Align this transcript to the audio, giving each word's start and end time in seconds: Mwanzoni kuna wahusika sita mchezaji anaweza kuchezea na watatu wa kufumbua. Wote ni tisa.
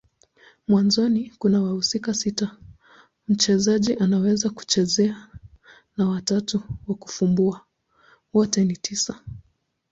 Mwanzoni 0.67 1.31
kuna 1.39 1.61
wahusika 1.61 2.13
sita 2.13 2.57
mchezaji 3.27 3.93
anaweza 3.93 4.49
kuchezea 4.49 5.29
na 5.97 6.09
watatu 6.09 6.61
wa 6.87 6.95
kufumbua. 6.95 7.65
Wote 8.33 8.65
ni 8.65 8.77
tisa. 8.77 9.19